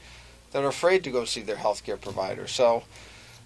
that 0.52 0.64
are 0.64 0.68
afraid 0.68 1.04
to 1.04 1.12
go 1.12 1.26
see 1.26 1.42
their 1.42 1.56
healthcare 1.56 2.00
provider. 2.00 2.48
So 2.48 2.84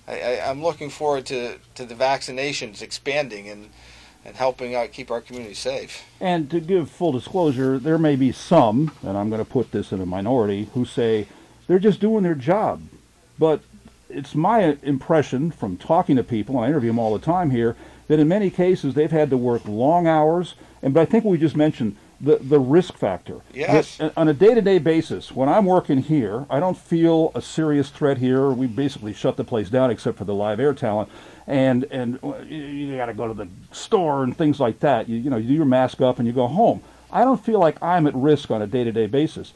I, 0.08 0.40
I'm 0.40 0.62
looking 0.62 0.90
forward 0.90 1.26
to, 1.28 1.58
to 1.76 1.86
the 1.86 1.96
vaccinations 1.96 2.82
expanding 2.82 3.50
and 3.50 3.70
and 4.26 4.36
helping 4.36 4.76
out 4.76 4.92
keep 4.92 5.10
our 5.10 5.22
community 5.22 5.54
safe. 5.54 6.04
And 6.20 6.52
to 6.52 6.60
give 6.60 6.90
full 6.92 7.14
disclosure, 7.14 7.80
there 7.80 7.98
may 7.98 8.18
be 8.18 8.34
some, 8.34 8.92
and 9.02 9.18
I'm 9.18 9.30
going 9.30 9.44
to 9.44 9.50
put 9.50 9.72
this 9.72 9.94
in 9.94 10.02
a 10.02 10.06
minority, 10.06 10.68
who 10.74 10.84
say 10.84 11.28
they're 11.68 11.80
just 11.80 12.02
doing 12.02 12.24
their 12.24 12.36
job. 12.36 12.82
But 13.40 13.62
it's 14.10 14.36
my 14.36 14.78
impression 14.84 15.52
from 15.52 15.78
talking 15.78 16.18
to 16.18 16.24
people, 16.24 16.56
and 16.58 16.66
I 16.66 16.68
interview 16.68 16.90
them 16.90 17.00
all 17.00 17.18
the 17.18 17.24
time 17.24 17.52
here, 17.52 17.78
that 18.10 18.20
in 18.20 18.28
many 18.28 18.50
cases 18.50 18.96
they've 18.96 19.10
had 19.10 19.30
to 19.30 19.38
work 19.38 19.66
long 19.66 20.08
hours. 20.08 20.56
And 20.88 20.94
but 20.94 21.02
I 21.02 21.06
think 21.06 21.26
we 21.26 21.38
just 21.38 21.58
mentioned 21.58 21.98
the 22.22 22.38
the 22.38 22.60
risk 22.60 22.96
factor. 22.96 23.42
Yes. 23.54 23.98
That 23.98 24.14
on 24.16 24.30
a 24.30 24.34
day-to-day 24.34 24.78
basis, 24.80 25.34
when 25.34 25.50
I'm 25.50 25.66
working 25.66 25.98
here, 25.98 26.46
I 26.50 26.62
don't 26.62 26.78
feel 26.78 27.34
a 27.36 27.42
serious 27.42 27.90
threat 27.90 28.20
here. 28.20 28.52
We 28.52 28.68
basically 28.68 29.14
shut 29.14 29.36
the 29.36 29.44
place 29.44 29.70
down 29.70 29.92
except 29.92 30.18
for 30.18 30.24
the 30.24 30.34
live 30.34 30.62
air 30.62 30.74
talent, 30.74 31.10
and 31.46 31.84
and 31.92 32.20
uh, 32.24 32.38
you, 32.38 32.58
you 32.58 32.96
got 32.96 33.08
to 33.08 33.14
go 33.14 33.28
to 33.28 33.34
the 33.34 33.50
store 33.74 34.24
and 34.24 34.36
things 34.36 34.62
like 34.62 34.80
that. 34.80 35.10
You 35.10 35.18
you 35.18 35.30
know 35.30 35.36
you 35.36 35.50
do 35.50 35.56
your 35.56 35.66
mask 35.66 36.00
up 36.00 36.20
and 36.20 36.26
you 36.26 36.34
go 36.34 36.48
home. 36.48 36.82
I 37.12 37.26
don't 37.26 37.44
feel 37.44 37.60
like 37.60 37.84
I'm 37.84 38.08
at 38.08 38.16
risk 38.16 38.50
on 38.50 38.62
a 38.62 38.68
day-to-day 38.68 39.08
basis. 39.08 39.54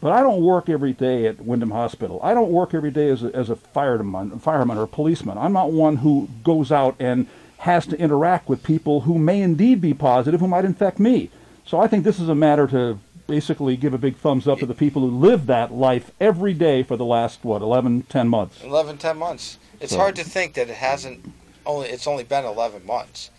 But 0.00 0.12
I 0.12 0.20
don't 0.20 0.42
work 0.42 0.68
every 0.68 0.92
day 0.92 1.26
at 1.26 1.40
Windham 1.40 1.72
Hospital. 1.72 2.20
I 2.22 2.32
don't 2.32 2.52
work 2.52 2.72
every 2.72 2.92
day 2.92 3.08
as 3.10 3.24
a, 3.24 3.34
as 3.34 3.50
a 3.50 3.56
fireman, 3.56 4.38
fireman 4.38 4.78
or 4.78 4.84
a 4.84 4.88
policeman. 4.88 5.36
I'm 5.36 5.52
not 5.52 5.72
one 5.72 5.96
who 5.96 6.28
goes 6.44 6.70
out 6.70 6.94
and 7.00 7.26
has 7.58 7.86
to 7.86 7.98
interact 7.98 8.48
with 8.48 8.62
people 8.62 9.02
who 9.02 9.18
may 9.18 9.40
indeed 9.42 9.80
be 9.80 9.92
positive, 9.94 10.40
who 10.40 10.48
might 10.48 10.64
infect 10.64 10.98
me. 10.98 11.30
So 11.66 11.80
I 11.80 11.86
think 11.88 12.04
this 12.04 12.18
is 12.18 12.28
a 12.28 12.34
matter 12.34 12.66
to 12.68 12.98
basically 13.26 13.76
give 13.76 13.92
a 13.92 13.98
big 13.98 14.16
thumbs 14.16 14.48
up 14.48 14.58
to 14.60 14.66
the 14.66 14.74
people 14.74 15.02
who 15.02 15.10
live 15.10 15.46
that 15.46 15.72
life 15.72 16.12
every 16.18 16.54
day 16.54 16.82
for 16.82 16.96
the 16.96 17.04
last, 17.04 17.44
what, 17.44 17.60
11, 17.60 18.02
10 18.08 18.28
months. 18.28 18.62
11, 18.62 18.96
10 18.96 19.18
months. 19.18 19.58
It's 19.80 19.92
So- 19.92 19.98
hard 19.98 20.16
to 20.16 20.24
think 20.24 20.54
that 20.54 20.68
it 20.70 20.76
hasn't 20.76 21.30
only. 21.66 21.88
It's 21.88 22.06
only 22.06 22.24
been 22.24 22.44
11 22.44 22.86
months. 22.86 23.30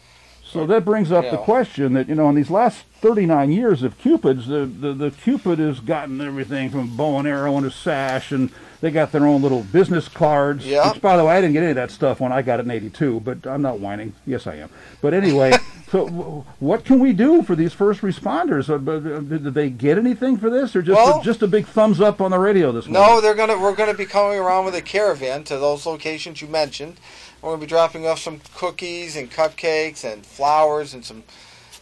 So 0.43 0.65
that 0.65 0.83
brings 0.83 1.11
up 1.11 1.25
You 1.25 1.31
the 1.31 1.37
question 1.37 1.93
that, 1.93 2.09
you 2.09 2.15
know, 2.15 2.27
in 2.29 2.35
these 2.35 2.49
last 2.49 2.83
39 3.01 3.51
years 3.51 3.83
of 3.83 3.99
Cupids, 3.99 4.47
the, 4.47 4.65
the, 4.65 4.93
the 4.93 5.11
Cupid 5.11 5.59
has 5.59 5.79
gotten 5.79 6.19
everything 6.21 6.69
from 6.71 6.95
bow 6.97 7.19
and 7.19 7.27
arrow 7.27 7.55
and 7.57 7.67
a 7.67 7.71
sash, 7.71 8.31
and 8.31 8.49
they 8.81 8.91
got 8.91 9.11
their 9.11 9.25
own 9.25 9.41
little 9.41 9.63
business 9.63 10.07
cards. 10.07 10.65
Yeah. 10.65 10.91
Which, 10.91 11.01
by 11.01 11.17
the 11.17 11.25
way, 11.25 11.33
I 11.35 11.41
didn't 11.41 11.53
get 11.53 11.63
any 11.63 11.71
of 11.71 11.75
that 11.75 11.91
stuff 11.91 12.19
when 12.19 12.31
I 12.31 12.41
got 12.41 12.59
it 12.59 12.65
in 12.65 12.71
82, 12.71 13.19
but 13.19 13.45
I'm 13.45 13.61
not 13.61 13.79
whining. 13.79 14.13
Yes, 14.25 14.47
I 14.47 14.55
am. 14.55 14.69
But 15.01 15.13
anyway, 15.13 15.51
so 15.91 16.05
w- 16.05 16.43
what 16.59 16.85
can 16.85 16.99
we 16.99 17.11
do 17.13 17.41
for 17.43 17.55
these 17.55 17.73
first 17.73 18.01
responders? 18.01 18.69
Uh, 18.69 18.75
uh, 18.75 19.19
Did 19.19 19.43
did 19.43 19.53
they 19.53 19.69
get 19.69 19.97
anything 19.97 20.37
for 20.37 20.49
this, 20.49 20.75
or 20.75 20.81
just, 20.81 20.95
Well- 20.95 21.19
a, 21.19 21.23
just 21.23 21.41
a 21.41 21.47
big 21.47 21.65
thumbs 21.65 21.99
up 21.99 22.21
on 22.21 22.31
the 22.31 22.39
radio 22.39 22.71
this 22.71 22.87
morning? 22.87 23.15
No, 23.15 23.21
they're 23.21 23.35
gonna. 23.35 23.59
We're 23.59 23.75
gonna 23.75 23.93
be 23.93 24.05
coming 24.05 24.37
around 24.39 24.65
with 24.65 24.75
a 24.75 24.81
caravan 24.81 25.43
to 25.45 25.57
those 25.57 25.85
locations 25.85 26.41
you 26.41 26.47
mentioned. 26.47 26.99
We're 27.41 27.51
gonna 27.51 27.61
be 27.61 27.67
dropping 27.67 28.05
off 28.07 28.19
some 28.19 28.41
cookies 28.55 29.15
and 29.15 29.29
cupcakes 29.31 30.03
and 30.03 30.25
flowers 30.25 30.93
and 30.93 31.03
some 31.05 31.23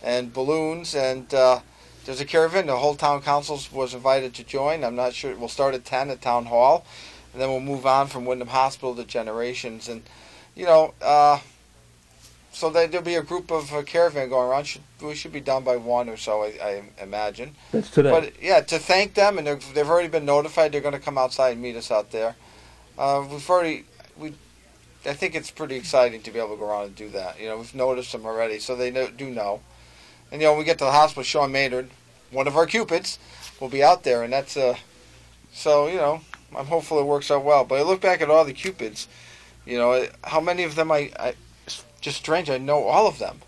and 0.04 0.32
balloons 0.34 0.94
and 0.96 1.34
uh, 1.34 1.60
there's 2.07 2.21
a 2.21 2.25
caravan. 2.25 2.65
The 2.67 2.77
whole 2.77 2.95
town 2.95 3.21
council 3.21 3.59
was 3.71 3.93
invited 3.93 4.33
to 4.35 4.43
join. 4.43 4.83
I'm 4.83 4.95
not 4.95 5.13
sure. 5.13 5.35
We'll 5.35 5.49
start 5.49 5.75
at 5.75 5.83
ten 5.85 6.09
at 6.09 6.21
town 6.21 6.45
hall, 6.45 6.85
and 7.33 7.41
then 7.41 7.49
we'll 7.49 7.59
move 7.59 7.85
on 7.85 8.07
from 8.07 8.25
Windham 8.25 8.47
Hospital 8.47 8.95
to 8.95 9.03
Generations, 9.03 9.87
and 9.89 10.01
you 10.55 10.65
know. 10.65 10.93
Uh, 11.01 11.39
so 12.53 12.71
there- 12.71 12.87
there'll 12.87 13.05
be 13.05 13.13
a 13.15 13.21
group 13.21 13.51
of 13.51 13.71
uh, 13.71 13.83
caravan 13.83 14.29
going 14.29 14.49
around. 14.49 14.63
Should, 14.63 14.81
we 15.01 15.13
should 15.13 15.31
be 15.33 15.41
done 15.41 15.63
by 15.63 15.75
one 15.75 16.09
or 16.09 16.17
so, 16.17 16.41
I, 16.43 16.47
I 16.97 17.03
imagine. 17.03 17.53
That's 17.71 17.91
today. 17.91 18.09
But 18.09 18.41
yeah, 18.41 18.61
to 18.61 18.79
thank 18.79 19.13
them, 19.13 19.37
and 19.37 19.45
they've, 19.45 19.73
they've 19.75 19.87
already 19.87 20.07
been 20.07 20.25
notified. 20.25 20.71
They're 20.71 20.81
going 20.81 20.93
to 20.95 20.99
come 20.99 21.19
outside 21.19 21.51
and 21.51 21.61
meet 21.61 21.75
us 21.75 21.91
out 21.91 22.09
there. 22.11 22.35
Uh, 22.97 23.23
we've 23.29 23.47
already 23.47 23.85
we. 24.17 24.33
I 25.05 25.13
think 25.13 25.35
it's 25.35 25.51
pretty 25.51 25.75
exciting 25.75 26.21
to 26.23 26.31
be 26.31 26.39
able 26.39 26.55
to 26.55 26.57
go 26.57 26.67
around 26.69 26.85
and 26.85 26.95
do 26.95 27.09
that. 27.09 27.39
You 27.39 27.47
know, 27.49 27.57
we've 27.57 27.75
noticed 27.75 28.11
them 28.13 28.25
already, 28.25 28.57
so 28.59 28.75
they 28.75 28.89
know, 28.91 29.07
do 29.07 29.29
know. 29.29 29.61
And 30.31 30.41
you 30.41 30.47
know, 30.47 30.53
when 30.53 30.59
we 30.59 30.65
get 30.65 30.79
to 30.79 30.85
the 30.85 30.91
hospital, 30.91 31.23
Sean 31.23 31.51
Maynard, 31.51 31.89
one 32.31 32.48
of 32.48 32.55
our 32.55 32.65
cupids, 32.65 33.19
will 33.60 33.69
be 33.69 33.84
out 33.84 34.03
there, 34.03 34.24
and 34.24 34.34
that's 34.34 34.57
uh, 34.57 34.75
so 35.51 35.88
you 35.88 35.98
know, 35.98 36.22
I'm 36.55 36.65
hopeful 36.67 37.00
it 37.00 37.05
works 37.05 37.31
out 37.31 37.43
well. 37.43 37.65
But 37.65 37.79
I 37.79 37.84
look 37.84 38.01
back 38.01 38.22
at 38.22 38.29
all 38.29 38.46
the 38.46 38.53
cupids, 38.53 39.07
you 39.65 39.77
know, 39.77 40.07
how 40.24 40.39
many 40.39 40.63
of 40.63 40.75
them 40.75 40.91
I, 40.91 41.12
I 41.19 41.34
just 42.01 42.17
strange. 42.17 42.50
I 42.50 42.57
know 42.57 42.84
all 42.84 43.07
of 43.07 43.19
them. 43.19 43.39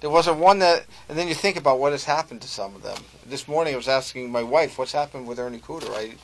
There 0.00 0.10
wasn't 0.10 0.38
one 0.38 0.58
that, 0.58 0.84
and 1.08 1.18
then 1.18 1.26
you 1.26 1.34
think 1.34 1.56
about 1.56 1.78
what 1.78 1.92
has 1.92 2.04
happened 2.04 2.42
to 2.42 2.48
some 2.48 2.74
of 2.74 2.82
them. 2.82 2.98
This 3.24 3.48
morning 3.48 3.74
I 3.74 3.76
was 3.76 3.88
asking 3.88 4.30
my 4.30 4.42
wife, 4.42 4.78
what's 4.78 4.92
happened 4.92 5.26
with 5.26 5.38
Ernie 5.38 5.58
Cooter? 5.58 5.90
I, 5.90 6.14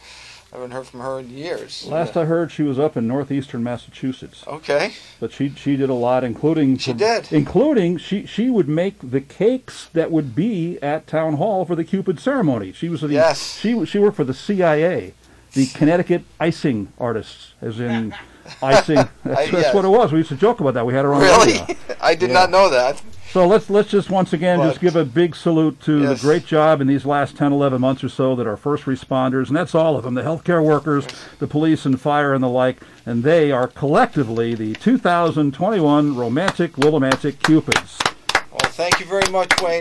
I 0.53 0.57
haven't 0.57 0.73
heard 0.73 0.87
from 0.87 1.01
her 1.01 1.19
in 1.19 1.31
years. 1.31 1.87
Last 1.87 2.15
I 2.15 2.27
heard, 2.27 2.53
she 2.53 2.63
was 2.63 2.79
up 2.79 2.95
in 2.95 3.09
northeastern 3.09 3.63
Massachusetts. 3.63 4.45
Okay. 4.47 4.93
But 5.19 5.33
she 5.33 5.49
she 5.51 5.77
did 5.77 5.89
a 5.89 5.95
lot, 5.95 6.25
including 6.25 6.77
She 6.77 6.93
did. 6.93 7.33
including 7.33 7.97
she 7.97 8.27
she 8.27 8.51
would 8.51 8.69
make 8.69 8.97
the 9.03 9.23
cakes 9.23 9.89
that 9.95 10.11
would 10.11 10.35
be 10.35 10.79
at 10.83 11.07
town 11.07 11.35
hall 11.35 11.65
for 11.65 11.75
the 11.75 11.85
Cupid 11.85 12.21
ceremony. 12.21 12.73
She 12.73 12.91
was 12.91 13.01
the 13.01 13.09
Yes. 13.09 13.59
she 13.61 13.87
she 13.87 13.99
worked 13.99 14.17
for 14.17 14.25
the 14.25 14.35
CIA, 14.35 15.15
the 15.55 15.67
Connecticut 15.69 16.25
icing 16.39 16.93
artists, 16.99 17.55
as 17.63 17.81
in 17.81 18.15
icing. 18.63 18.97
That's, 18.97 19.11
that's 19.25 19.53
yes. 19.53 19.75
what 19.75 19.85
it 19.85 19.89
was. 19.89 20.13
We 20.13 20.19
used 20.19 20.31
to 20.31 20.37
joke 20.37 20.61
about 20.61 20.75
that. 20.75 20.87
We 20.87 20.95
had 20.95 21.05
her 21.05 21.15
on 21.15 21.21
Really? 21.23 21.59
radio. 21.61 21.77
I 22.01 22.15
did 22.15 22.29
Yeah. 22.31 22.35
not 22.35 22.51
know 22.51 22.69
that. 22.71 23.03
So 23.31 23.47
let's 23.47 23.71
let's 23.71 23.89
just 23.89 24.11
once 24.11 24.35
again 24.35 24.59
just 24.59 24.79
give 24.81 24.95
a 24.95 25.07
big 25.07 25.35
salute 25.35 25.81
to 25.83 26.03
Yes. 26.03 26.21
the 26.21 26.27
great 26.27 26.45
job 26.45 26.83
in 26.83 26.87
these 26.87 27.07
last 27.07 27.35
10, 27.35 27.51
11 27.51 27.81
months 27.81 28.05
or 28.05 28.11
so 28.11 28.37
that 28.37 28.47
our 28.47 28.59
first 28.59 28.85
responders, 28.85 29.49
and 29.49 29.57
that's 29.57 29.75
all 29.75 29.97
of 29.97 30.05
them, 30.05 30.13
the 30.13 30.23
healthcare 30.23 30.63
workers, 30.63 31.07
the 31.39 31.47
police 31.47 31.87
and 31.87 31.99
fire 31.99 32.35
and 32.35 32.45
the 32.45 32.49
like, 32.49 32.83
and 33.07 33.23
they 33.25 33.51
are 33.51 33.69
collectively 33.69 34.55
the 34.55 34.75
2021 34.75 36.15
Romantic 36.15 36.73
Willimantic 36.75 37.43
Cupids. 37.43 37.99
Well, 38.51 38.71
thank 38.73 39.01
you 39.01 39.07
very 39.07 39.31
much, 39.33 39.51
Wayne, 39.63 39.81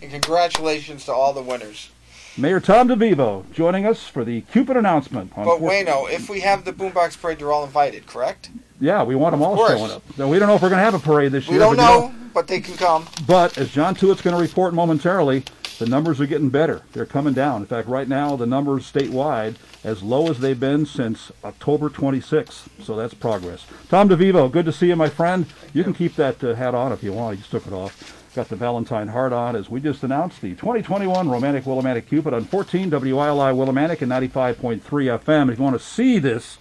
and 0.00 0.12
congratulations 0.12 1.04
to 1.06 1.12
all 1.12 1.32
the 1.32 1.42
winners. 1.42 1.90
Mayor 2.38 2.60
Tom 2.60 2.88
DeVivo 2.88 3.50
joining 3.52 3.84
us 3.86 4.04
for 4.08 4.24
the 4.24 4.40
Cupid 4.42 4.76
announcement. 4.76 5.36
on 5.36 5.44
But 5.44 5.60
Wayno, 5.60 6.10
if 6.10 6.30
we 6.30 6.40
have 6.40 6.64
the 6.64 6.72
boombox 6.72 7.20
parade, 7.20 7.40
you're 7.40 7.52
all 7.52 7.64
invited, 7.64 8.06
correct? 8.06 8.50
yeah, 8.80 9.02
we 9.02 9.14
want 9.14 9.32
them 9.32 9.42
all 9.42 9.54
course. 9.56 9.72
showing 9.78 9.90
up. 9.90 10.02
Now, 10.18 10.28
we 10.28 10.38
don't 10.38 10.48
know 10.48 10.54
if 10.56 10.62
we're 10.62 10.70
going 10.70 10.78
to 10.80 10.84
have 10.84 10.94
a 10.94 10.98
parade 10.98 11.30
this 11.32 11.46
We 11.46 11.56
year. 11.58 11.68
We 11.68 11.76
don't 11.76 11.76
but 11.76 11.82
you 11.82 12.08
know, 12.08 12.14
but 12.32 12.46
they 12.48 12.60
can 12.60 12.76
come. 12.76 13.06
But 13.26 13.58
as 13.58 13.70
John 13.70 13.94
Tewitt's 13.94 14.22
going 14.22 14.34
to 14.34 14.42
report 14.42 14.72
momentarily, 14.72 15.44
the 15.78 15.86
numbers 15.86 16.20
are 16.22 16.26
getting 16.26 16.48
better. 16.48 16.82
They're 16.92 17.04
coming 17.06 17.34
down. 17.34 17.60
In 17.60 17.66
fact, 17.66 17.86
right 17.86 18.08
now, 18.08 18.34
the 18.36 18.46
numbers 18.46 18.90
statewide 18.90 19.56
as 19.84 20.02
low 20.02 20.30
as 20.30 20.38
they've 20.38 20.58
been 20.58 20.86
since 20.86 21.30
October 21.44 21.90
26th. 21.90 22.68
So 22.82 22.96
that's 22.96 23.14
progress. 23.14 23.66
Tom 23.90 24.08
DeVivo, 24.08 24.50
good 24.50 24.64
to 24.64 24.72
see 24.72 24.86
you, 24.88 24.96
my 24.96 25.08
friend. 25.10 25.46
You 25.74 25.84
can 25.84 25.92
keep 25.92 26.16
that 26.16 26.42
uh, 26.42 26.54
hat 26.54 26.74
on 26.74 26.92
if 26.92 27.02
you 27.02 27.12
want. 27.12 27.36
You 27.36 27.40
just 27.40 27.50
took 27.50 27.66
it 27.66 27.72
off. 27.74 28.21
Got 28.34 28.48
the 28.48 28.56
Valentine 28.56 29.08
heart 29.08 29.34
on 29.34 29.54
as 29.54 29.68
we 29.68 29.78
just 29.78 30.02
announced 30.02 30.40
the 30.40 30.54
2021 30.54 31.28
Romantic 31.28 31.64
Willimantic 31.64 32.06
Cupid 32.06 32.32
on 32.32 32.44
14 32.44 32.88
WILI 32.88 33.52
Willimantic 33.52 34.00
and 34.00 34.10
95.3 34.10 34.80
FM. 34.80 35.52
If 35.52 35.58
you 35.58 35.64
want 35.64 35.78
to 35.78 35.86
see 35.86 36.18
this, 36.18 36.56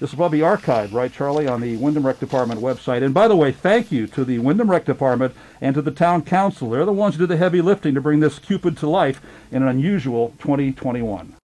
this 0.00 0.10
will 0.10 0.16
probably 0.16 0.38
be 0.38 0.44
archived, 0.44 0.92
right, 0.92 1.12
Charlie, 1.12 1.46
on 1.46 1.60
the 1.60 1.76
Windham 1.76 2.04
Rec 2.04 2.18
Department 2.18 2.60
website. 2.60 3.04
And 3.04 3.14
by 3.14 3.28
the 3.28 3.36
way, 3.36 3.52
thank 3.52 3.92
you 3.92 4.08
to 4.08 4.24
the 4.24 4.40
Windham 4.40 4.68
Rec 4.68 4.86
Department 4.86 5.36
and 5.60 5.76
to 5.76 5.82
the 5.82 5.92
Town 5.92 6.22
Council. 6.22 6.70
They're 6.70 6.84
the 6.84 6.92
ones 6.92 7.14
who 7.14 7.20
did 7.20 7.30
the 7.30 7.36
heavy 7.36 7.60
lifting 7.60 7.94
to 7.94 8.00
bring 8.00 8.18
this 8.18 8.40
Cupid 8.40 8.76
to 8.78 8.88
life 8.88 9.20
in 9.52 9.62
an 9.62 9.68
unusual 9.68 10.34
2021. 10.40 11.32